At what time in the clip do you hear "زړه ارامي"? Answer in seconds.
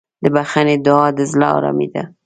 1.31-1.87